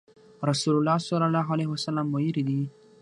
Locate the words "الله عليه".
1.29-1.69